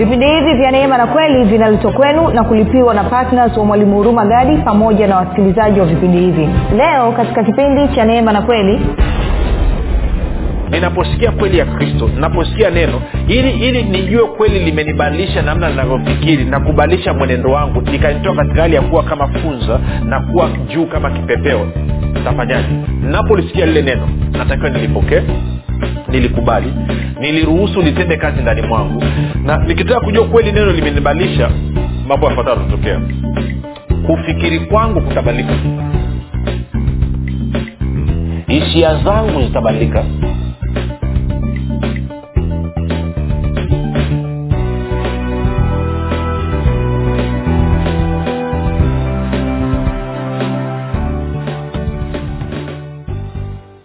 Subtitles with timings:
[0.00, 4.24] vipindi hivi vya neema na kweli vinaletwa kwenu na kulipiwa na ptns wa mwalimu huruma
[4.26, 6.48] gadi pamoja na wasikilizaji wa vipindi hivi.
[6.76, 8.80] Leo katika kipindi cha neema na kweli
[10.70, 17.14] ninaposikia kweli ya kristo ninaposikia neno ili ili nijue kweli limenibadilisha namna ninavyofikiri na kubadilisha
[17.14, 21.66] mwenendo wangu nikanitoa katika hali ya kuwa kama funza na kuwa juu kama kipepeo.
[22.24, 25.22] Tafanyaji ninapolisikia lile neno natakiwa nilipokee
[26.10, 26.72] nilikubali.
[27.20, 29.04] Niliruhusu litende kazi ndani mwangu.
[29.44, 31.50] Na nikitaka kujua kweli neno limenibadilisha
[32.08, 33.00] mambo yafuatayo yatatokea.
[34.06, 35.54] Kufikiri kwangu kutabadilika.
[38.46, 40.04] Hisia zangu zitabadilika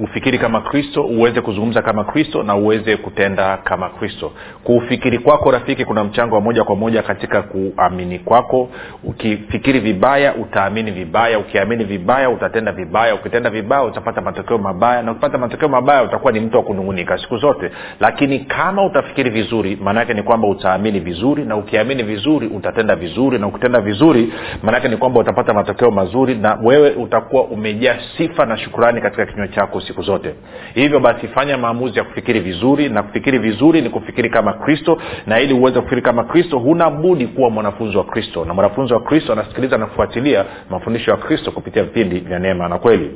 [0.00, 4.32] ufikiri kama kristo uweze kuzungumza kama kristo na uweze kutenda kama kristo.
[4.64, 8.68] Kuufikiri kwako rafiki kuna mchango wa moja kwa moja katika kuamini kwako.
[9.04, 11.38] Ukifikiri vibaya utaamini vibaya.
[11.38, 13.14] Ukiamini vibaya utatenda vibaya.
[13.14, 15.02] Ukitenda vibaya utapata matokeo mabaya.
[15.02, 17.70] Na ukipata matokeo mabaya utakuwa ni mtu wa kunungunika siku zote.
[18.00, 21.44] Lakini kama utafikiri vizuri maanaake ni kwamba utaamini vizuri.
[21.44, 23.38] Na ukiamini vizuri utatenda vizuri.
[23.38, 24.32] Na ukitenda vizuri
[24.62, 26.34] maanaake ni kwamba utapata matokeo mazuri.
[26.34, 30.34] Na wewe utakuwa umejaa sifa na shukurani katika kinywa chako siku zote.
[30.74, 35.40] Hivyo basi fanya maamuzi ya kufikiri vizuri na kufikiri vizuri ni kufikiri kama kristo na
[35.40, 38.44] ili uweze kufikiri kama kristo huna budi kuwa mwanafunzi wa kristo.
[38.44, 42.78] Na mwanafunzi wa kristo anasikiliza na kufuatilia mafundisho ya kristo kupitia vipindi vya neema na
[42.78, 43.10] kweli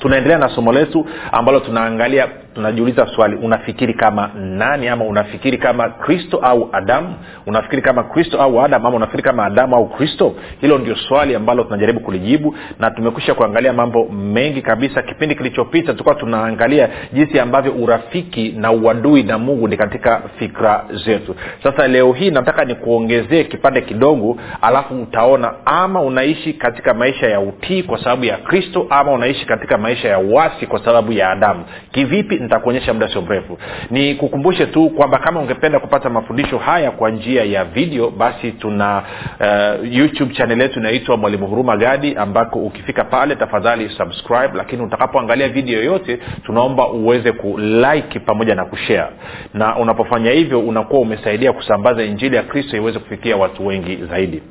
[0.00, 6.38] tunaendelea na somo letu ambalo tunaangalia tunajiuliza swali unafikiri kama nani ama unafikiri kama kristo
[6.42, 7.14] au adamu?
[7.46, 10.34] Unafikiri kama kristo au adamu ama unafikiri kama adamu au kristo?
[10.60, 15.02] Hilo ndio swali ambalo tunajaribu kulijibu na tumekwisha kuangalia mambo mengi kabisa.
[15.02, 21.34] Kipindi kilichopita tulikuwa tunaangalia jinsi ambavyo urafiki na uadui na mungu ni katika fikra zetu.
[21.62, 27.82] Sasa leo hii nataka nikuongezee kipande kidogo alafu utaona ama unaishi katika maisha ya utii
[27.82, 31.64] kwa sababu ya kristo ama unaishi katika maisha ya uasi kwa sababu ya adamu.
[31.92, 33.58] Kivipi nitakuonyesha muda sio mrefu.
[33.90, 39.02] Ni kukumbushe tu kwamba kama ungependa kupata mafundisho haya kwa njia ya video basi tuna
[39.40, 44.50] uh, youtube chanel yetu inaitwa mwalimu huruma gadi ambako ukifika pale tafadhali subscribe.
[44.54, 49.10] Lakini utakapoangalia video yoyote tunaomba uweze kulike pamoja na kushare.
[49.54, 54.42] Na unapofanya hivyo unakuwa umesaidia kusambaza injili ya kristo iweze kufikia watu wengi zaidi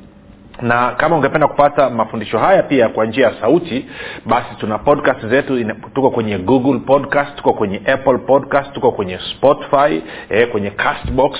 [0.62, 3.86] na kama ungependa kupata mafundisho haya pia kwa njia ya sauti
[4.26, 10.02] basi tuna podcast zetu tuko kwenye google podcast tuko kwenye apple podcast tuko kwenye spotify
[10.30, 11.38] eh, kwenye castbox.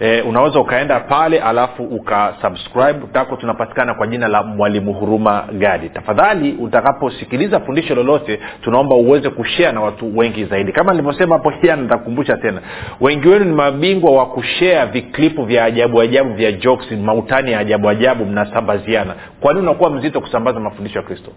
[0.00, 3.00] E, unaweza ukaenda pale alafu ukasubscribe.
[3.12, 5.88] Tako tunapatikana kwa jina la mwalimu huruma gadi.
[5.88, 10.72] Tafadhali utakaposikiliza fundisho lolote tunaomba uweze kushea na watu wengi zaidi.
[10.72, 12.60] Kama nilivyosema hapo jana nitakukumbusha tena.
[13.00, 17.88] Wengi wenu ni mabingwa wa kushea viklipu vya ajabu ajabu vya jokes mautani ya ajabu
[17.88, 21.32] ajabu mnasambaziana kwa nini unakuwa mzito kusambaza mafundisho ya kristo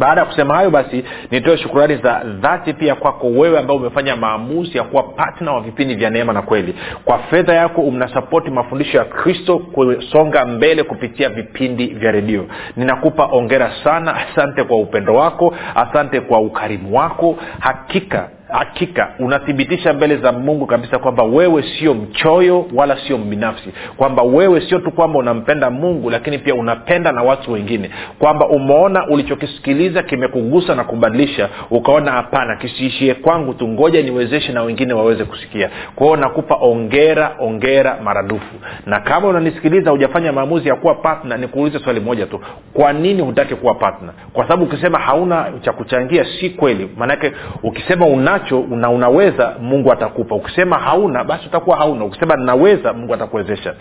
[0.00, 4.78] baada ya kusema hayo basi nitoe shukurani za dhati pia kwako wewe ambao umefanya maamuzi
[4.78, 6.74] ya kuwa patna wa vipindi vya neema na kweli.
[7.04, 12.46] Kwa fedha yako mnasapoti mafundisho ya kristo kusonga mbele kupitia vipindi vya redio.
[12.76, 14.14] Ninakupa ongera sana.
[14.16, 15.54] Asante kwa upendo wako.
[15.74, 17.36] Asante kwa ukarimu wako.
[17.60, 24.22] Hakika hakika unathibitisha mbele za mungu kabisa kwamba wewe sio mchoyo wala sio mbinafsi kwamba
[24.22, 30.02] wewe sio tu kwamba unampenda mungu lakini pia unapenda na watu wengine kwamba umeona ulichokisikiliza
[30.02, 35.70] kimekugusa na kubadilisha ukaona hapana kisiishie kwangu tu ngoja niwezeshe na wengine waweze kusikia.
[35.94, 38.54] Kwa nakupa ongera ongera maradufu.
[38.86, 42.40] Na kama unanisikiliza hujafanya maamuzi ya kuwa patna nikuulize swali moja tu.
[42.72, 46.90] Kwa nini hutaki kuwa patna kwa sababu ukisema hauna cha kuchangia si kweli.
[46.96, 47.32] Maanake
[47.62, 50.34] ukisema una nacho na unaweza mungu atakupa.
[50.34, 52.04] Ukisema hauna basi utakuwa hauna.
[52.04, 53.74] Ukisema ninaweza mungu atakuwezesha.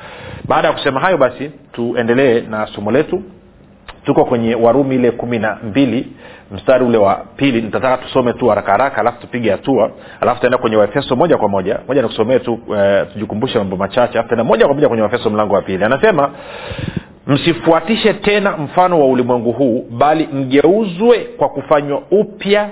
[0.48, 3.22] Baada ya kusema hayo basi tuendelee na somo letu.
[4.06, 6.08] Tuko kwenye warumi ile kumi na mbili
[6.52, 7.62] mstari ule wa pili.
[7.62, 9.92] Nitataka tusome tu haraka haraka alafu tupige hatua.
[10.22, 11.80] Alafu tutaenda kwenye waefeso moja kwa moja.
[11.88, 14.14] Moja nikusomee tu e, tujikumbushe mambo machache.
[14.14, 15.84] Alafu tenda moja kwa moja kwenye waefeso mlango wa pili.
[15.84, 16.30] Anasema
[17.28, 22.70] msifuatishe tena mfano wa ulimwengu huu bali mgeuzwe kwa kufanywa upya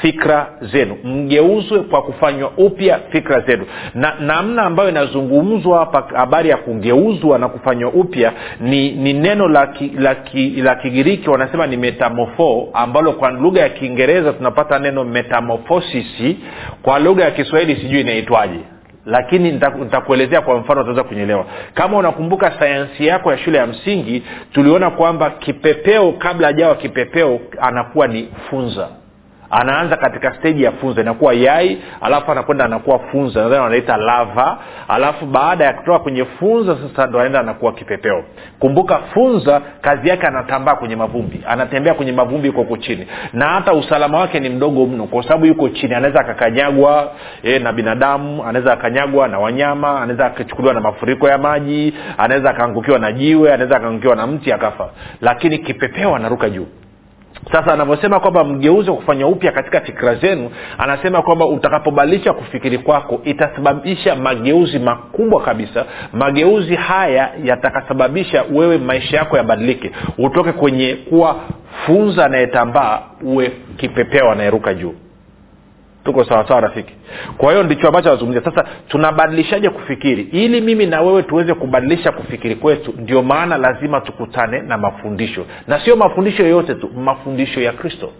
[0.00, 0.96] fikra zenu.
[1.04, 3.66] Mgeuzwe kwa kufanywa upya fikra zenu.
[3.94, 9.66] Na namna ambayo inazungumzwa hapa habari ya kugeuzwa na kufanywa upya ni, ni neno la,
[9.66, 15.04] ki, la, ki, la kigiriki wanasema ni metamofo ambalo kwa lugha ya kiingereza tunapata neno
[15.04, 16.36] metamofosisi
[16.82, 18.60] kwa lugha ya kiswahili sijui inaitwaje.
[19.06, 24.22] Lakini nitakuelezea kwa mfano utaweza kunyelewa kama unakumbuka sayansi yako ya shule ya msingi
[24.52, 28.88] tuliona kwamba kipepeo kabla ajawa kipepeo anakuwa ni funza
[29.50, 34.58] anaanza katika steji ya funza inakuwa yai alafu anakwenda anakuwa funza nadhani wanaita lava.
[34.88, 38.24] Alafu baada ya kutoka kwenye funza sasa ndo anaenda anakuwa kipepeo.
[38.58, 41.40] Kumbuka funza kazi yake anatambaa kwenye mavumbi.
[41.48, 43.06] Anatembea kwenye mavumbi huko chini.
[43.32, 45.94] Na hata usalama wake ni mdogo mno kwa sababu yuko chini.
[45.94, 47.12] Anaweza akakanyagwa
[47.42, 52.98] e, na binadamu anaweza akanyagwa na wanyama anaweza akachukuliwa na mafuriko ya maji anaweza akaangukiwa
[52.98, 54.90] na jiwe anaweza akaangukiwa na mti akafa.
[55.20, 56.66] Lakini kipepeo anaruka juu
[57.52, 64.16] sasa anavyosema kwamba mgeuze kufanya upya katika fikira zenu anasema kwamba utakapobadilisha kufikiri kwako itasababisha
[64.16, 65.84] mageuzi makubwa kabisa.
[66.12, 69.90] Mageuzi haya yatakasababisha wewe maisha yako yabadilike.
[70.18, 71.36] Utoke kwenye kuwa
[71.86, 74.94] funza anayetambaa uwe kipepeo anayeruka juu
[76.06, 76.92] tuko sawasawa rafiki.
[77.36, 80.22] Kwa hiyo ndicho ambacho anazungumzia sasa tunabadilishaje kufikiri?
[80.22, 85.46] Ili mimi na wewe tuweze kubadilisha kufikiri kwetu ndio maana lazima tukutane na mafundisho.
[85.66, 88.12] Na sio mafundisho yoyote tu mafundisho ya kristo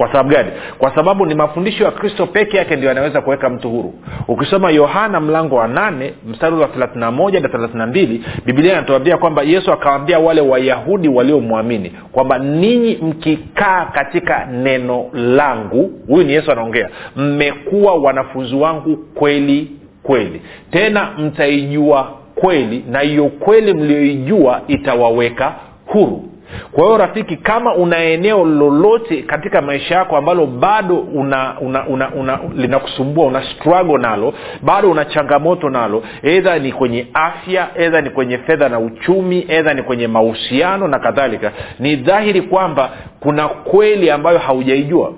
[0.00, 0.50] kwa sababu gani?
[0.78, 3.94] Kwa sababu ni mafundisho ya kristo peke yake ndio yanaweza kuweka mtu huru.
[4.28, 9.42] Ukisoma yohana mlango wa nane mstari wa thelathina moja na thelathina mbili bibilia inatuambia kwamba
[9.42, 16.88] yesu akawaambia wale wayahudi waliomwamini kwamba ninyi mkikaa katika neno langu huyu ni yesu anaongea
[17.16, 19.70] mmekuwa wanafunzi wangu kweli
[20.02, 20.42] kweli.
[20.70, 25.54] Tena mtaijua kweli na hiyo kweli mlioijua itawaweka
[25.86, 26.24] huru
[26.72, 32.10] kwa hiyo rafiki kama una eneo lolote katika maisha yako ambalo bado una, una, una,
[32.14, 38.10] una linakusumbua una struggle nalo bado una changamoto nalo edha ni kwenye afya edha ni
[38.10, 42.90] kwenye fedha na uchumi edha ni kwenye mahusiano na kadhalika ni dhahiri kwamba
[43.20, 45.12] kuna kweli ambayo haujaijua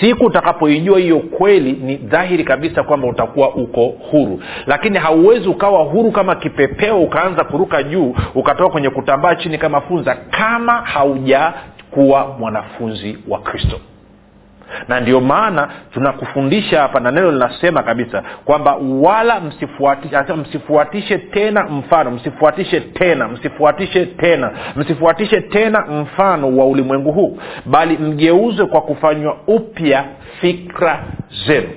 [0.00, 4.40] siku utakapoijua hiyo kweli ni dhahiri kabisa kwamba utakuwa uko huru.
[4.66, 10.14] Lakini hauwezi ukawa huru kama kipepeo ukaanza kuruka juu ukatoka kwenye kutambaa chini kama funza
[10.30, 13.80] kama haujakuwa mwanafunzi wa kristo
[14.88, 22.10] na ndio maana tunakufundisha hapa na neno linasema kabisa kwamba wala msifuatishe, msifuatishe tena mfano
[22.10, 30.04] msifuatishe tena msifuatishe tena msifuatishe tena mfano wa ulimwengu huu bali mgeuzwe kwa kufanywa upya
[30.40, 31.04] fikra
[31.46, 31.68] zenu.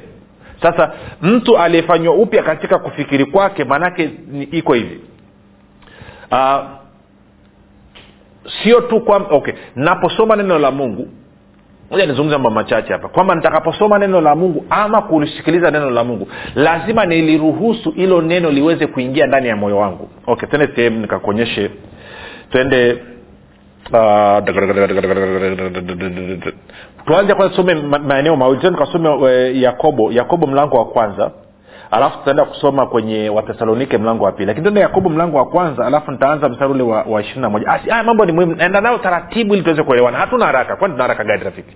[0.61, 0.91] Sasa
[1.21, 4.09] mtu aliyefanywa upya katika kufikiri kwake maanake
[4.51, 4.99] iko hivi.
[6.31, 6.57] Uh,
[8.63, 11.07] sio tu kwamba okay naposoma neno la mungu
[11.91, 13.07] moja nizungumze mambo machache hapa.
[13.07, 18.87] Kwamba nitakaposoma neno la mungu ama kulisikiliza neno la mungu lazima niliruhusu hilo neno liweze
[18.87, 20.09] kuingia ndani ya moyo wangu.
[20.27, 21.71] Okay tende sehemu nikakuonyeshe.
[22.51, 24.43] Twende uh,
[27.05, 28.61] tuanze kwanza tusome maeneo mawili.
[28.61, 30.11] Tena tukasome uh, yakobo.
[30.11, 31.31] Yakobo mlango wa kwanza
[31.91, 34.45] alafu tutaenda kusoma kwenye wathesalonike mlango wa pili.
[34.45, 37.71] Lakini tuende yakobo mlango wa kwanza alafu nitaanza mstari ule wa, ishiri na moja.
[37.71, 38.55] Haya mambo ni muhimu.
[38.55, 40.17] Naenda nayo taratibu ili tuweze kuelewana.
[40.17, 40.75] Hatuna haraka.
[40.75, 41.75] Kwani tuna haraka gani rafiki?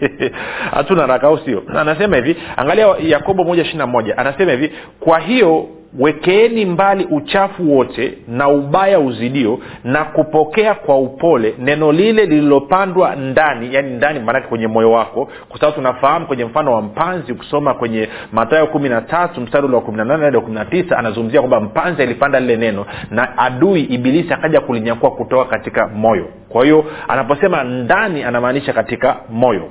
[0.76, 1.62] Hatuna haraka au sio?
[1.76, 4.18] Anasema hivi angalia yakobo moja ishiri na moja.
[4.18, 5.66] Anasema hivi kwa hiyo
[5.98, 13.74] wekeeni mbali uchafu wote na ubaya uzidio na kupokea kwa upole neno lile lililopandwa ndani
[13.74, 18.08] yani ndani maanake kwenye moyo wako kwa sababu tunafahamu kwenye mfano wa mpanzi ukisoma kwenye
[18.32, 20.98] matayo kumi na tatu mstari ule wa kumi na nane hadi wa kumi na tisa
[20.98, 26.26] anazungumzia kwamba mpanzi alipanda lile neno na adui ibilisi akaja kulinyakua kutoka katika moyo.
[26.48, 29.68] Kwa hiyo anaposema ndani anamaanisha katika moyo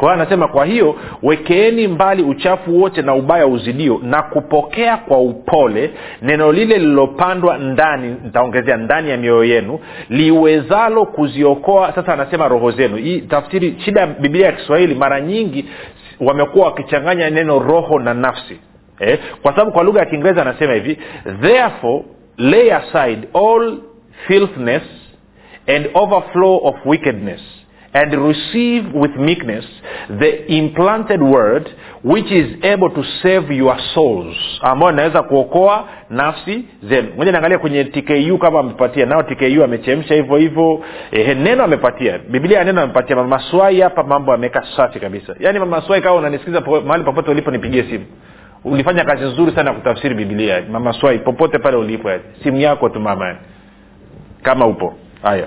[0.00, 5.90] kwa anasema kwa hiyo wekeeni mbali uchafu wote na ubaya uzidio na kupokea kwa upole
[6.22, 11.92] neno lile lililopandwa ndani nitaongezea ndani ya mioyo yenu liwezalo kuziokoa.
[11.92, 12.96] Sasa anasema roho zenu.
[12.96, 15.64] Hii tafsiri shida ya biblia ya kiswahili mara nyingi
[16.20, 18.60] wamekuwa wakichanganya neno roho na nafsi
[19.00, 19.18] eh?
[19.42, 20.98] kwa sababu kwa lugha ya kiingereza anasema hivi
[21.40, 22.02] therefore
[22.36, 23.78] lay aside all
[24.26, 24.82] filthness
[25.76, 27.59] and overflow of wickedness
[27.92, 29.64] and receive with meekness
[30.08, 31.68] the implanted word
[32.02, 34.36] which is able to save your souls.
[34.62, 37.08] Ambayo inaweza kuokoa nafsi zenu.
[37.16, 40.84] Moja niangalia kwenye tku kama amepatia nao tku amechemsha hivyo hivyo.
[41.12, 42.18] Eh, neno amepatia.
[42.18, 43.16] Biblia neno amepatia.
[43.16, 45.34] Mamaswai hapa mambo ameweka safi kabisa.
[45.40, 48.04] Yaani mamaswai kama unanisikiza mahali popote ulipo nipigie simu.
[48.64, 50.62] Ulifanya kazi nzuri sana kutafsiri biblia.
[50.70, 52.10] Mama swai popote pale ulipo
[52.42, 53.36] simu yako tu mama.
[54.42, 54.94] Kama upo.
[55.22, 55.46] Haya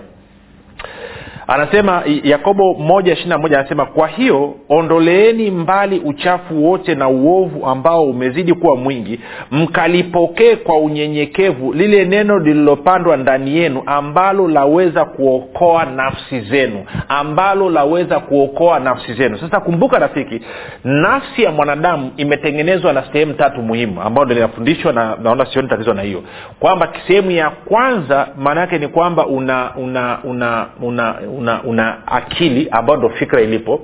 [1.48, 8.04] anasema yakobo moja ishirina moja anasema kwa hiyo ondoleeni mbali uchafu wote na uovu ambao
[8.04, 9.20] umezidi kuwa mwingi
[9.52, 18.20] mkalipokee kwa unyenyekevu lile neno lililopandwa ndani yenu ambalo laweza kuokoa nafsi zenu ambalo laweza
[18.20, 19.38] kuokoa nafsi zenu.
[19.38, 20.42] Sasa kumbuka rafiki
[20.84, 25.94] nafsi ya mwanadamu imetengenezwa na sehemu tatu muhimu ambayo ndo linafundishwa na naona sioni tatizo
[25.94, 26.24] na hiyo.
[26.60, 32.68] Kwamba sehemu ya kwanza maana yake ni kwamba una una una una una, una akili
[32.72, 33.82] ambayo ndo fikra ilipo.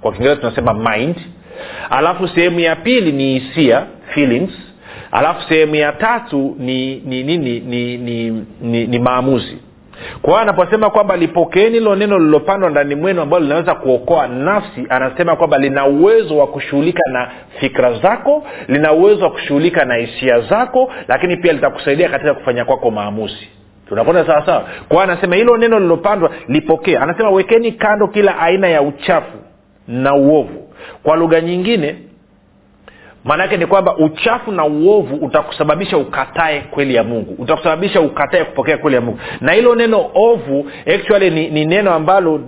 [0.00, 1.16] Kwa kiingereza tunasema mind.
[1.90, 4.50] Alafu sehemu ya pili ni hisia feelings.
[5.10, 9.56] Alafu sehemu ya tatu ni ni ni ni, ni, ni, ni, ni maamuzi.
[10.22, 15.36] Kwa hiyo anaposema kwamba lipokeeni hilo neno lililopandwa ndani mwenu ambalo linaweza kuokoa nafsi anasema
[15.36, 17.30] kwamba lina uwezo wa kushughulika na
[17.60, 22.90] fikra zako lina uwezo wa kushughulika na hisia zako lakini pia litakusaidia katika kufanya kwako
[22.90, 23.48] maamuzi
[23.92, 26.96] tunakwenda sawasawa kwa anasema hilo neno lilopandwa lipokee.
[26.96, 29.38] Anasema wekeni kando kila aina ya uchafu
[29.88, 30.68] na uovu.
[31.02, 31.96] Kwa lugha nyingine
[33.24, 37.34] maanaake ni kwamba uchafu na uovu utakusababisha ukatae kweli ya mungu.
[37.42, 39.18] Utakusababisha ukatae kupokea kweli ya mungu.
[39.40, 42.40] Na hilo neno ovu actually ni, ni neno ambalo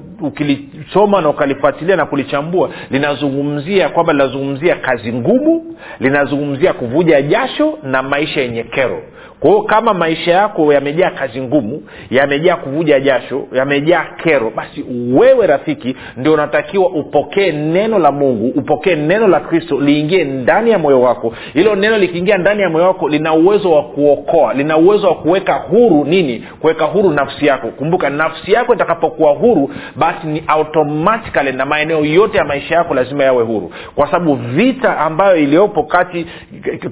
[0.84, 8.40] ukilisoma na ukalifuatilia na kulichambua linazungumzia kwamba linazungumzia kazi ngumu linazungumzia kuvuja jasho na maisha
[8.40, 9.02] yenye kero.
[9.40, 15.46] Kwa hiyo kama maisha yako yamejaa kazi ngumu yamejaa kuvuja jasho yamejaa kero basi wewe
[15.46, 21.00] rafiki ndio unatakiwa upokee neno la mungu upokee neno la kristo liingie ndani ya moyo
[21.00, 21.34] wako.
[21.54, 25.52] Hilo neno likiingia ndani ya moyo wako lina uwezo wa kuokoa lina uwezo wa kuweka
[25.54, 26.44] huru nini?
[26.60, 27.68] Kuweka huru nafsi yako.
[27.68, 30.42] Kumbuka nafsi yako itakapokuwa huru basi ni
[30.78, 33.72] automatically na maeneo yote ya maisha yako lazima yawe huru.
[33.94, 36.26] Kwa sababu vita ambayo iliyopo kati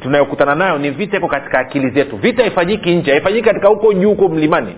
[0.01, 2.17] tunayokutana nayo ni vita iko katika akili zetu.
[2.17, 4.77] Vita haifanyiki nje haifanyiki katika huko juu huko mlimani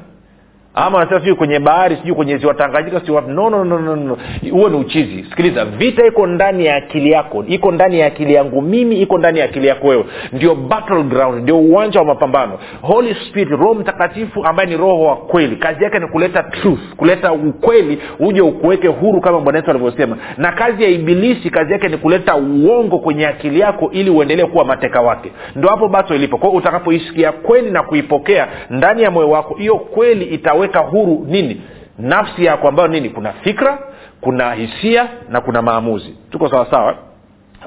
[0.74, 3.30] ama anasema sijui kwenye bahari sijui kwenye ziwa tanganyika sijui wapi.
[3.32, 4.18] No, no, no, no, no.
[4.50, 5.24] huo ni uchizi.
[5.30, 9.38] Sikiliza vita iko ndani ya akili yako iko ndani ya akili yangu mimi iko ndani
[9.38, 10.04] ya akili yako wewe.
[10.32, 12.58] Ndio battleground ndio uwanja wa mapambano.
[12.82, 15.56] Holy spirit roho mtakatifu ambaye ni roho wa kweli.
[15.56, 20.16] Kazi yake ni kuleta truth kuleta ukweli uje ukuweke huru kama bwana yesu alivyosema.
[20.36, 24.64] Na kazi ya ibilisi kazi yake ni kuleta uongo kwenye akili yako ili uendelee kuwa
[24.64, 25.32] mateka wake.
[25.56, 26.38] Ndo hapo bato ilipo.
[26.38, 31.62] Kwao utakapoisikia kweli na kuipokea ndani ya moyo wako hiyo kweli itawe kuweka huru nini?
[31.98, 33.10] Nafsi yako ambayo nini?
[33.10, 33.78] Kuna fikra
[34.20, 36.14] kuna hisia na kuna maamuzi.
[36.30, 36.96] Tuko sawasawa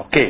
[0.00, 0.28] okay.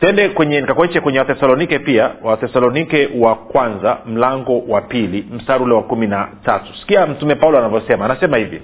[0.00, 2.10] Tende kwenye nikakuache kwenye wathesalonike pia.
[2.22, 6.74] Wathesalonike wa kwanza mlango wa pili mstari ule wa kumi na tatu.
[6.80, 8.04] Sikia mtume paulo anavyosema.
[8.04, 8.60] Anasema hivi.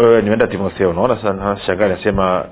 [0.00, 0.90] E, nimeenda timotheo.
[0.90, 2.44] Unaona sana shangani anasema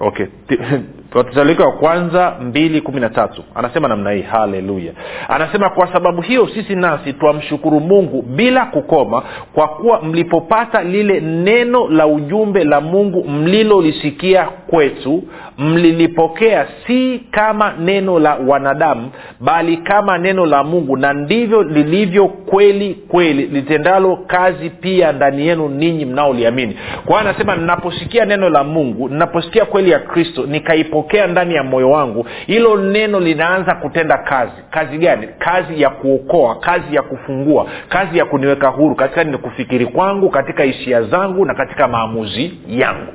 [0.00, 0.26] okay
[1.14, 3.42] wathesalonike wa kwanza mbili kumi na tatu.
[3.54, 4.92] Anasema namna hii haleluya.
[5.28, 9.22] Anasema kwa sababu hiyo sisi nasi twamshukuru mungu bila kukoma
[9.54, 15.22] kwa kuwa mlipopata lile neno la ujumbe la mungu mlilolisikia kwetu
[15.58, 19.10] mlilipokea si kama neno la wanadamu
[19.40, 25.68] bali kama neno la mungu na ndivyo lilivyo kweli kweli litendalo kazi pia ndani yenu
[25.68, 26.76] ninyi mnaoliamini.
[27.04, 31.90] Kwa hiyo anasema ninaposikia neno la mungu ninaposikia kweli ya kristo nikaipokea ndani ya moyo
[31.90, 34.52] wangu hilo neno linaanza kutenda kazi.
[34.70, 35.28] Kazi gani?
[35.38, 41.02] Kazi ya kuokoa kazi ya kufungua kazi ya kuniweka huru katika kufikiri kwangu katika hisia
[41.02, 43.12] zangu na katika maamuzi yangu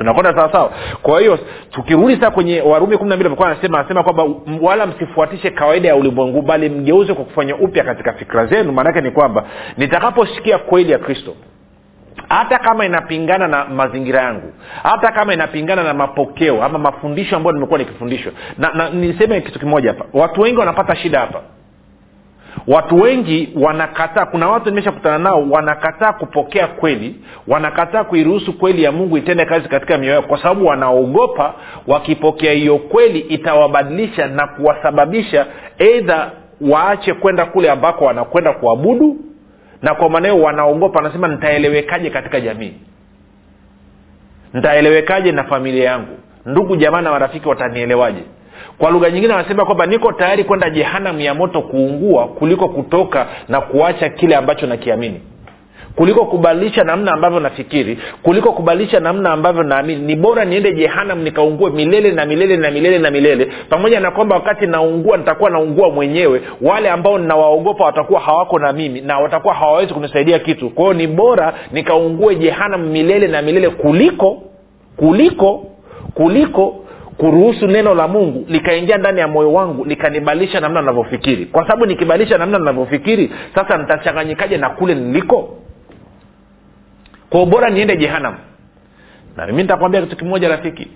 [0.00, 1.38] tunakwenda sawasawa kwa hiyo
[1.70, 4.26] tukirudi sasa kwenye warumi kumi na mbili amekuwa anasema anasema kwamba
[4.62, 8.72] wala msifuatishe kawaida ya ulimwengu bali mgeuze kwa kufanya upya katika fikira zenu.
[8.72, 9.44] Maanake ni kwamba
[9.76, 11.34] nitakaposikia kweli ya kristo
[12.28, 14.52] hata kama inapingana na mazingira yangu
[14.82, 19.88] hata kama inapingana na mapokeo ama mafundisho ambayo nimekuwa nikifundishwa na, na niseme kitu kimoja
[19.92, 20.04] hapa.
[20.12, 21.40] Watu wengi wanapata shida hapa
[22.66, 27.16] watu wengi wanakataa kuna watu nimeshakutana nao wanakataa kupokea kweli
[27.48, 31.54] wanakataa kuiruhusu kweli ya mungu itende kazi katika mioyo yao kwa sababu wanaogopa
[31.86, 35.46] wakipokea hiyo kweli itawabadilisha na kuwasababisha
[35.78, 36.30] eidha
[36.60, 39.16] waache kwenda kule ambako wanakwenda kuabudu
[39.82, 42.74] na kwa maneo wanaogopa wanasema nitaelewekaje katika jamii?
[44.54, 46.18] Nitaelewekaje na familia yangu?
[46.46, 48.22] Ndugu jamaa na marafiki watanielewaje
[48.80, 53.60] kwa lugha nyingine anasema kwamba niko tayari kwenda jehanam ya moto kuungua kuliko kutoka na
[53.60, 55.20] kuacha kile ambacho nakiamini.
[55.96, 60.02] Kuliko kubadilisha namna ambavyo nafikiri kuliko kubadilisha namna ambavyo naamini.
[60.06, 63.48] Ni bora niende jehanam nikaungue milele na milele na milele na milele.
[63.68, 66.42] Pamoja na kwamba wakati naungua nitakuwa naungua mwenyewe.
[66.62, 70.70] Wale ambao ninawaogopa watakuwa hawako na mimi na watakuwa hawawezi kunisaidia kitu.
[70.70, 74.42] Kwa hiyo ni bora nikaungue jehanam milele na milele kuliko
[74.96, 75.66] kuliko
[76.14, 76.79] kuliko
[77.20, 82.38] kuruhusu neno la mungu likaingia ndani ya moyo wangu likanibadilisha namna navyofikiri kwa sababu nikibadilisha
[82.38, 85.56] namna navyofikiri sasa nitachanganyikaje na kule niliko?
[87.30, 88.34] Kwa bora niende jehanam.
[89.36, 90.88] Na mimi nitakwambia kitu kimoja rafiki.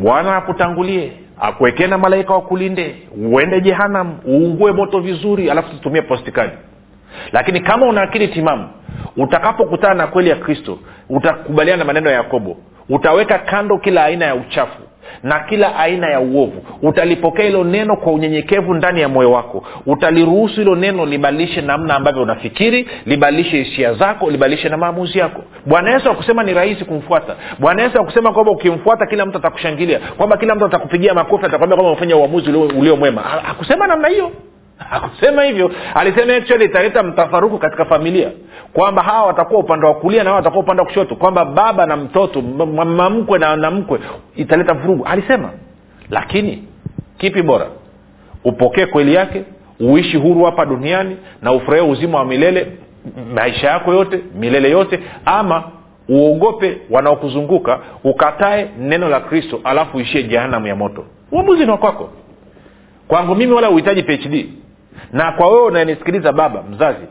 [0.00, 6.52] Bwana akutangulie akuwekee na malaika wakulinde uende jehanam uungue moto vizuri alafu tutumie postikadi
[7.32, 8.68] lakini kama una akili timamu
[9.16, 12.56] utakapokutana na kweli ya kristo utakubaliana na maneno ya yakobo.
[12.88, 14.82] Utaweka kando kila aina ya uchafu
[15.22, 16.62] na kila aina ya uovu.
[16.82, 19.64] Utalipokea hilo neno kwa unyenyekevu ndani ya moyo wako.
[19.86, 25.42] Utaliruhusu hilo neno libadilishe namna ambavyo unafikiri libadilishe hisia zako libadilishe na maamuzi yako.
[25.66, 27.34] Bwana yesu akusema ni rahisi kumfuata.
[27.58, 31.92] Bwana yesu akusema kwamba ukimfuata kila mtu atakushangilia kwamba kila mtu atakupigia makofi atakwambia kwamba
[31.92, 33.44] umefanya uamuzi ulio, mwema.
[33.48, 34.30] Akusema namna hiyo
[34.90, 35.70] hakusema hivyo.
[35.94, 38.30] Alisema actually italeta mtafaruku katika familia.
[38.72, 41.14] Kwamba hawa watakuwa upande wa kulia na hawa watakuwa upande wa kushoto.
[41.16, 44.00] Kwamba baba na mtoto mama mkwe na, namkwe
[44.36, 45.04] italeta vurugu.
[45.04, 45.50] Alisema.
[46.10, 46.64] Lakini
[47.18, 47.66] kipi bora?
[48.44, 49.44] Upokee kweli yake
[49.80, 52.72] uishi huru hapa duniani na ufurahie uzima wa milele
[53.34, 55.64] maisha yako yote milele yote ama
[56.08, 61.04] uogope wanaokuzunguka ukatae neno la kristo alafu uishie jehanamu ya moto.
[61.32, 62.10] Uamuzi ni wakwako
[63.08, 64.46] kwangu mimi wala uhitaji phd
[65.12, 67.06] na kwa wewe unanisikiliza baba mzazi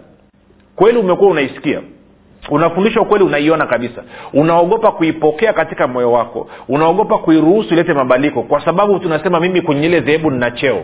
[0.76, 1.82] kweli umekuwa unaisikia.
[2.50, 4.04] Unafundishwa kweli unaiona kabisa.
[4.34, 6.48] Unaogopa kuipokea katika moyo wako.
[6.70, 8.44] Unaogopa kuiruhusu ilete mabadiliko.
[8.44, 10.84] Kwa sababu tunasema mimi kwenye ile dhehebu nina cheo.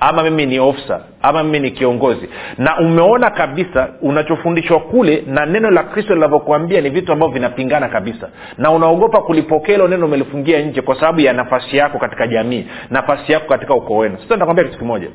[0.00, 2.28] Ama mimi ni ofsa ama mimi ni kiongozi.
[2.58, 8.28] Na umeona kabisa unachofundishwa kule na neno la kristo linavyokuambia ni vitu ambavyo vinapingana kabisa.
[8.58, 13.32] Na unaogopa kulipokea hilo neno umelifungia nje kwa sababu ya nafasi yako katika jamii nafasi
[13.32, 14.16] yako katika ukoo wenu.
[14.18, 15.08] Sasa nitakwambia kitu kimoja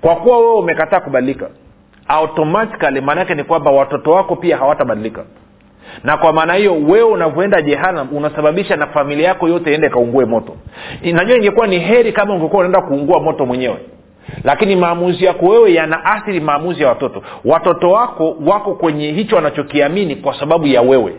[0.00, 1.48] kwa kuwa wewe umekataa kubadilika
[2.08, 5.24] automatically maanaake ni kwamba watoto wako pia hawatabadilika.
[6.04, 10.56] Na kwa maana hiyo wewe unavyoenda jehanam unasababisha na familia yako yote iende kaungue moto.
[11.02, 13.76] Najua ingekuwa ni heri kama ungekuwa unaenda kuungua moto mwenyewe.
[14.44, 17.22] Lakini maamuzi yako wewe yana athiri maamuzi ya watoto.
[17.44, 21.12] Watoto wako wako kwenye hicho wanachokiamini kwa sababu ya wewe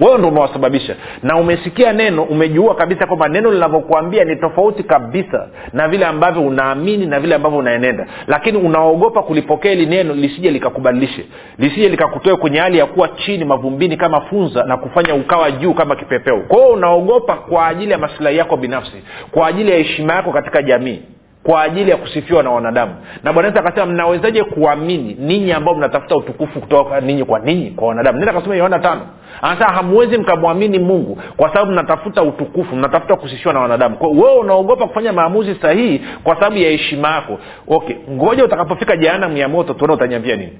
[0.00, 0.96] wewe ndo umewasababisha.
[1.22, 7.06] Na umesikia neno umejua kabisa kwamba neno linavyokuambia ni tofauti kabisa na vile ambavyo unaamini
[7.06, 8.06] na vile ambavyo unaenenda.
[8.26, 11.24] Lakini unaogopa kulipokea hili neno lisije likakubadilishe.
[11.58, 15.96] Lisije likakutoe kwenye hali ya kuwa chini mavumbini kama funza na kufanya ukawa juu kama
[15.96, 16.40] kipepeo.
[16.40, 20.62] Kwa hiyo unaogopa kwa ajili ya masilahi yako binafsi kwa ajili ya heshima yako katika
[20.62, 21.02] jamii
[21.48, 22.94] kwa ajili ya kusifiwa na wanadamu.
[23.22, 27.88] Na bwana yesu akasema mnawezaje kuamini ninyi ambao mnatafuta utukufu kutoka ninyi kwa ninyi kwa
[27.88, 28.18] wanadamu?
[28.18, 29.00] Nenda kasoma yohana tano.
[29.42, 33.96] Anasema hamwezi mkamwamini mungu kwa sababu mnatafuta utukufu mnatafuta kusifiwa na wanadamu.
[34.00, 37.38] Wewe unaogopa kufanya maamuzi sahihi kwa sababu ya heshima yako.
[37.68, 40.58] Okay ngoja utakapofika jehanamu ya moto tuona utanyambia nini.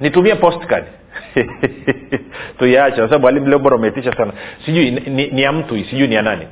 [0.00, 0.84] Nitumie postcard.
[2.58, 4.32] Tuiache kwa sababu alimu leo bora umetisha sana.
[4.66, 6.46] Sijui ni, ni, ni ya mtu sijui ni ya nani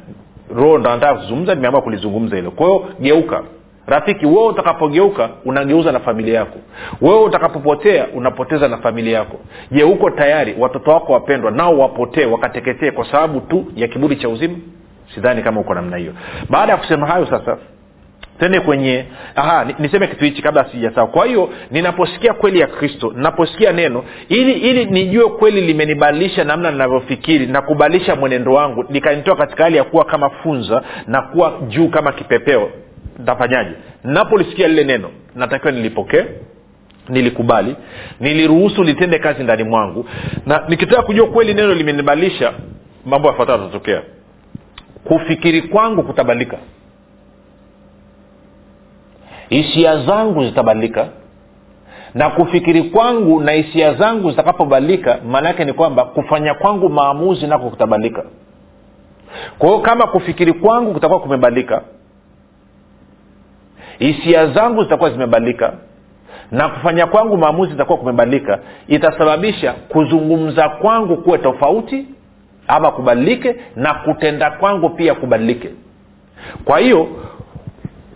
[0.56, 2.50] roho ndo kuzungumza nimeamua kulizungumza hilo.
[2.50, 3.42] Kwa geuka.
[3.86, 6.58] Rafiki wewe utakapogeuka unageuza na familia yako.
[7.00, 9.36] Wewe utakapopotea unapoteza na familia yako.
[9.70, 10.54] Je uko tayari?
[10.58, 14.56] Watoto wako wapendwa nao wapotee wakateketee kwa sababu tu ya kiburi cha uzima?
[15.14, 16.12] Sidhani kama uko namna hiyo.
[16.50, 17.56] Baada ya kusema hayo sasa
[18.40, 23.72] tende kwenye aha, niseme kitu hichi kabla sijasawa kwa hiyo ninaposikia kweli ya kristo ninaposikia
[23.72, 29.76] neno ili ili nijue kweli limenibadilisha namna ninavyofikiri na kubadilisha mwenendo wangu likanitoa katika hali
[29.76, 32.70] ya kuwa kama funza na kuwa juu kama kipepeo
[33.18, 33.70] ntafanyaje
[34.04, 36.24] napolisikia lile neno natakiwa nilipokee
[37.08, 37.76] nilikubali
[38.20, 40.06] niliruhusu litende kazi ndani mwangu
[40.46, 42.52] na nikitaka kujua kweli neno limenibadilisha
[43.06, 44.02] mambo yafuatayo yatatokea.
[45.04, 46.56] Kufikiri kwangu kutabadilika
[49.48, 51.06] hisia zangu zitabadilika
[52.14, 57.70] na kufikiri kwangu na hisia zangu zitakapobadilika maana yake ni kwamba kufanya kwangu maamuzi nako
[57.70, 58.24] kutabadilika
[59.58, 61.82] kwa hiyo kama kufikiri kwangu kutakuwa kumebadilika
[63.98, 65.72] hisia zangu zitakuwa zimebadilika
[66.50, 68.58] na kufanya kwangu maamuzi itakuwa kumebadilika
[68.88, 72.06] itasababisha kuzungumza kwangu kuwe tofauti
[72.68, 75.70] ama kubadilike na kutenda kwangu pia kubadilike
[76.64, 77.08] kwa hiyo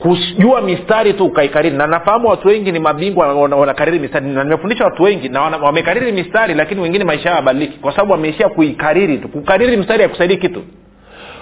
[0.02, 1.76] kujua mistari tu ukaikariri.
[1.76, 4.26] Na nafahamu watu wengi ni mabingwa wanakariri mistari.
[4.26, 7.78] Na nimefundisha watu wengi na wamekariri mistari lakini wengine maisha yao yabadiliki.
[7.78, 9.28] Kwa sababu wameishia kuikariri tu.
[9.28, 10.62] Kukariri mstari hakusaidii kitu.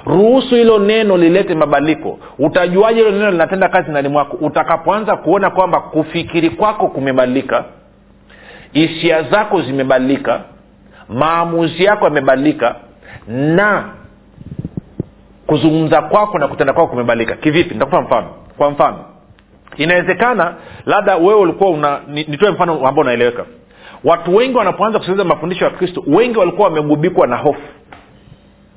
[0.06, 2.18] Ruhusu hilo neno lilete mabadiliko.
[2.38, 4.36] Utajuaje hilo neno linatenda kazi ndani mwako?
[4.36, 7.64] Utakapoanza kuona kwamba kufikiri kwako kumebadilika
[8.72, 10.40] hisia zako zimebadilika
[11.08, 12.74] maamuzi yako yamebadilika
[13.28, 13.84] na
[15.46, 17.34] kuzungumza kwako na kutenda kwako kumebadilika.
[17.36, 17.74] Kivipi?
[17.74, 18.28] Nitakupa mfano
[18.60, 19.04] kwa mfano
[19.76, 20.54] inawezekana
[20.86, 23.44] labda wewe ulikuwa una nitoe mfano ambao unaeleweka.
[24.04, 27.60] Watu wengi wanapoanza kusikiliza mafundisho ya kristo wengi walikuwa wamegubikwa na hofu.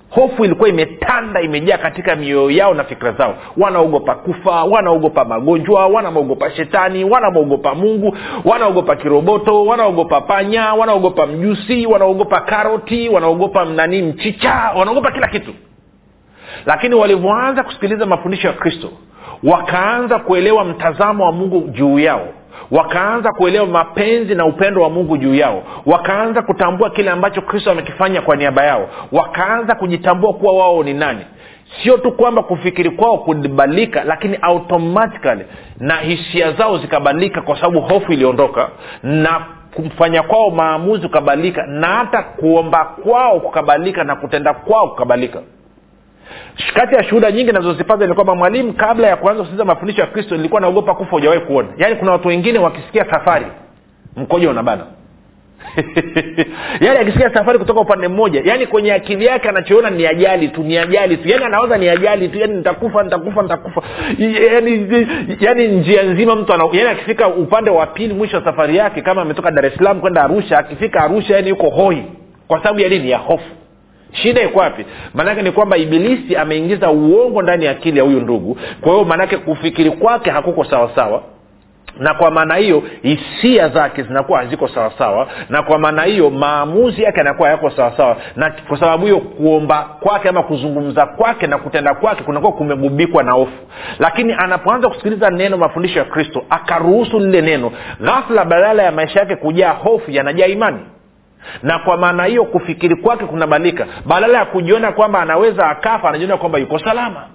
[0.10, 3.36] Hofu ilikuwa imetanda imejaa katika mioyo yao na fikira zao.
[3.58, 12.40] Wanaogopa kufa wanaogopa magonjwa wanamwogopa shetani wanamwogopa mungu wanaogopa kiroboto wanaogopa panya wanaogopa mjusi wanaogopa
[12.42, 15.54] karoti wanaogopa nani mchicha wanaogopa kila kitu.
[16.66, 18.90] Lakini walivyoanza kusikiliza mafundisho ya kristo
[19.44, 22.28] wakaanza kuelewa mtazamo wa mungu juu yao.
[22.72, 25.64] Wakaanza kuelewa mapenzi na upendo wa mungu juu yao.
[25.86, 28.90] Wakaanza kutambua kile ambacho kristo amekifanya kwa niaba yao.
[29.12, 31.26] Wakaanza kujitambua kuwa wao ni nani.
[31.84, 35.46] Sio tu kwamba kufikiri kwao kubadilika lakini automatically
[35.80, 38.70] na hisia zao zikabadilika kwa sababu hofu iliondoka
[39.04, 45.40] na kufanya kwao maamuzi kukabadilika na hata kuomba kwao kukabadilika na kutenda kwao kukabadilika
[46.74, 50.38] kati ya shuhuda nyingi nazozipata ni kwamba mwalimu kabla ya kuanza kusikiliza mafundisho ya kristo
[50.38, 51.68] nilikuwa naogopa kufa ujawahi kuona.
[51.78, 53.46] Yaani kuna watu wengine wakisikia safari
[54.16, 54.84] mkoja unabana.
[56.82, 60.78] Yaani akisikia safari kutoka upande mmoja yaani kwenye akili yake anachoona ni ajali tu ni
[60.78, 61.28] ajali tu.
[61.30, 63.82] Yaani anawaza ni ajali tu yaani nitakufa nitakufa nitakufa.
[64.18, 64.88] Yaani
[65.40, 69.22] yaani njia nzima mtu ana yaani akifika upande wa pili mwisho wa safari yake kama
[69.22, 72.04] ametoka dar es salaam kwenda arusha akifika arusha yaani yuko hoi.
[72.48, 73.10] Kwa sababu ya nini?
[73.10, 73.63] Ya hofu
[74.14, 74.86] shida iko wapi?
[75.14, 78.58] Maanake ni kwamba ibilisi ameingiza uongo ndani ya akili ya huyu ndugu.
[78.82, 81.24] Kwa hiyo maanake kufikiri kwake hakuko sawasawa
[82.00, 87.18] na kwa maana hiyo hisia zake zinakuwa haziko sawasawa na kwa maana hiyo maamuzi yake
[87.18, 92.24] yanakuwa yako sawasawa na kwa sababu hiyo kuomba kwake ama kuzungumza kwake na kutenda kwake
[92.24, 93.52] kunakuwa kumegubikwa na hofu.
[94.00, 97.72] Lakini anapoanza kusikiliza neno mafundisho ya kristo akaruhusu lile neno
[98.02, 100.80] ghafla badala ya maisha yake kujaa hofu yanajaa imani
[101.64, 106.60] na kwa maana hiyo kufikiri kwake kunabadilika badala ya kujiona kwamba anaweza akafa anajiona kwamba
[106.60, 107.28] yuko salama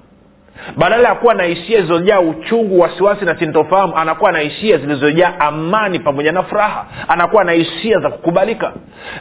[0.77, 5.99] badala ya kuwa na hisia zilizojaa uchungu wasiwasi na sintofahamu anakuwa na hisia zilizojaa amani
[5.99, 6.87] pamoja na furaha.
[7.09, 8.73] Anakuwa na hisia za kukubalika.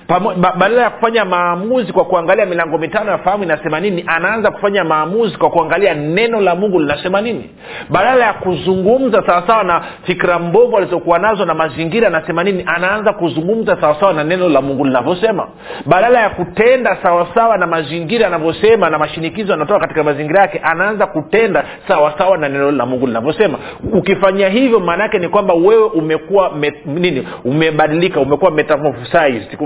[0.08, 4.52] Pamo, ba, badala ya kufanya maamuzi kwa kuangalia milango mitano ya fahamu inasema nini anaanza
[4.52, 7.50] kufanya maamuzi kwa kuangalia neno la mungu linasema nini.
[7.90, 13.78] Badala ya kuzungumza sawasawa na fikira mbovu alizokuwa nazo na mazingira anasema nini anaanza kuzungumza
[13.82, 15.48] sawasawa na neno la mungu linavyosema.
[15.86, 21.64] Badala ya kutenda sawasawa na mazingira anavyosema na mashinikizo anatoka katika mazingira yake anaanza kutenda
[21.88, 23.58] sawasawa na neno la mungu linavyosema.
[23.94, 28.52] Ukifanya hivyo maana yake ni kwamba wewe umekuwa me, nini umebadilika umekuwa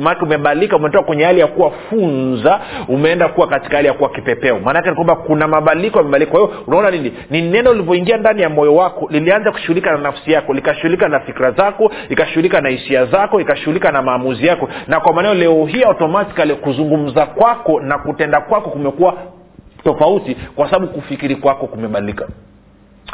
[0.02, 4.60] maanake umebadilika umetoka kwenye hali ya kuwa funza umeenda kuwa katika hali ya kuwa kipepeo.
[4.60, 6.38] Maanake ni kwamba kuna mabadiliko yamebadilika.
[6.38, 7.14] Hiyo unaona nini?
[7.30, 11.52] Ni neno lilivyoingia ndani ya moyo wako lilianza kushughulika na nafsi yako likashughulika na fikra
[11.52, 14.70] zako ikashughulika na hisia zako ikashughulika na maamuzi yako.
[14.88, 19.14] Na kwa maneno leo hii automatikali kuzungumza kwako na kutenda kwako kumekuwa
[19.84, 22.28] tofauti kwa sababu kufikiri kwako kumebadilika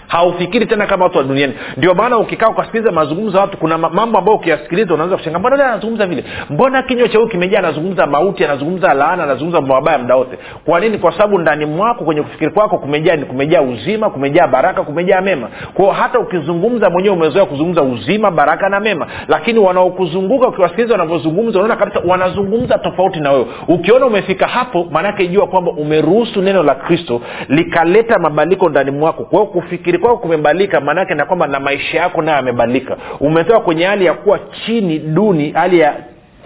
[0.07, 1.53] haufikiri tena kama watu wa duniani.
[1.77, 6.05] Ndio maana ukikaa ukasikiliza mazungumzo ya watu kuna mambo ambayo ukiyasikiliza unaweza kushanga mbona anazungumza
[6.05, 6.23] vile?
[6.49, 10.37] Mbona kinywa huyu kimejaa anazungumza mauti anazungumza laana anazungumza mabaya muda wote?
[10.65, 10.97] Kwa nini?
[10.97, 15.49] Kwa sababu ndani mwako kwenye kufikiri kwako kumejaa kumejaa uzima kumejaa baraka kumejaa mema.
[15.73, 19.07] Kwao hata ukizungumza mwenyewe umezoea kuzungumza uzima baraka na mema.
[19.27, 23.45] Lakini wanaokuzunguka ukiwasikiliza wanavyozungumza unaona kabisa wanazungumza tofauti na wewe.
[23.67, 29.23] Ukiona umefika hapo maanake jua kwamba umeruhusu neno la kristo likaleta mabadiliko ndani mwako.
[29.23, 33.85] Kwao hiyo kufikiri kwako kumebadilika maanaake na kwamba na maisha yako nayo yamebadilika umetoka kwenye
[33.85, 35.95] hali ya kuwa chini duni hali ya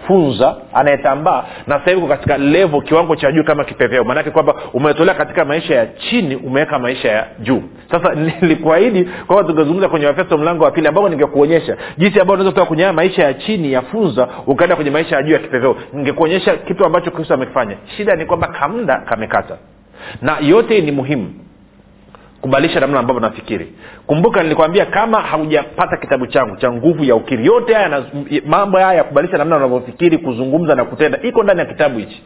[0.06, 4.04] funza anayetambaa na sasa hivi katika levo kiwango cha juu kama kipepeo.
[4.04, 7.62] Maanake kwamba umetolea katika maisha ya chini umeweka maisha ya juu.
[7.90, 12.66] Sasa nilikuahidi kwamba tungezungumza kwenye wafeso mlango wa pili ambapo ningekuonyesha jinsi ambao unaweza kutoka
[12.68, 15.76] kwenye maisha ya chini ya funza ukaenda kwenye maisha ya juu ya kipepeo.
[15.92, 17.76] Ningekuonyesha kitu ambacho kristo amekifanya.
[17.96, 19.56] Shida ni kwamba kamda kamekata.
[20.22, 21.34] Na yote ni muhimu
[22.42, 23.72] kubadilisha namna ambavyo nafikiri.
[24.06, 28.02] Kumbuka nilikwambia kama haujapata kitabu changu cha nguvu ya ukiri yote haya
[28.46, 32.22] mambo haya ya kubadilisha namna unavyofikiri kuzungumza na kutenda iko ndani ya kitabu hichi.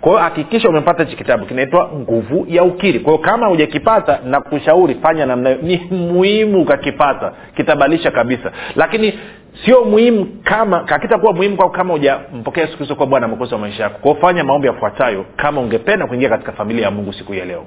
[0.00, 2.98] Kwa hiyo hakikisha umepata hichi kitabu kinaitwa nguvu ya ukiri.
[3.00, 5.62] Kwa hiyo kama hujakipata na kushauri fanya namna hiyo.
[5.62, 8.52] Ni muhimu ukakipata kitabadilisha kabisa.
[8.76, 9.18] Lakini
[9.64, 13.82] sio muhimu kama kakitakuwa muhimu kwako kama hujampokea siku hizo kwa bwana mkozi wa maisha
[13.82, 13.98] yako.
[13.98, 17.64] Kwao fanya maombi yafuatayo kama ungependa kuingia katika familia ya mungu siku hii ya leo.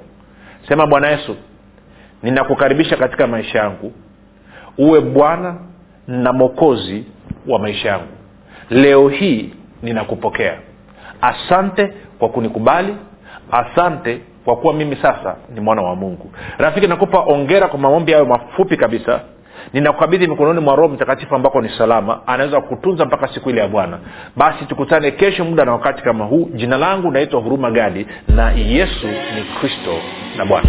[0.68, 1.36] Sema bwana yesu
[2.22, 3.92] ninakukaribisha katika maisha yangu.
[4.78, 5.54] Uwe bwana
[6.08, 7.04] na mokozi
[7.46, 8.08] wa maisha yangu.
[8.70, 9.50] Leo hii
[9.82, 10.54] ninakupokea.
[11.20, 12.96] Asante kwa kunikubali.
[13.50, 16.30] Asante kwa kuwa mimi sasa ni mwana wa mungu.
[16.58, 19.20] Rafiki nakupa ongera kwa maombi hayo mafupi kabisa.
[19.72, 22.20] Ninakukabidhi mikononi mwa roho mtakatifu ambako ni salama.
[22.26, 23.98] Anaweza kutunza mpaka siku ile ya bwana.
[24.36, 26.50] Basi tukutane kesho muda na wakati kama huu.
[26.54, 29.94] Jina langu naitwa huruma gadi na yesu ni kristo
[30.36, 30.68] na bwana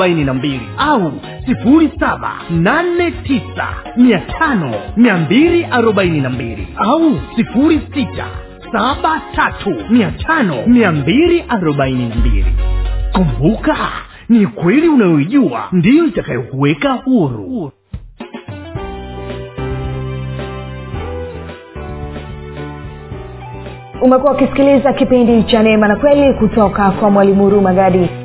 [0.07, 1.11] na mbili au
[1.45, 8.25] sifuri saba nane tisa mia tano mia mbili arobaini na mbili au sifuri sita
[8.71, 12.45] saba tatu mia tano mia mbili arobaini na mbili.
[13.13, 13.77] Kumbuka
[14.29, 17.71] ni kweli unayoijua ndiyo itakayokuweka huru.
[24.01, 28.09] Umekuwa ukisikiliza kipindi cha neema na kweli kutoka kwa mwalimu huruma gadi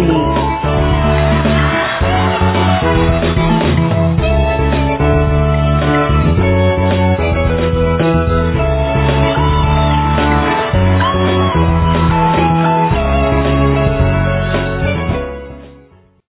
[0.00, 0.69] Chile.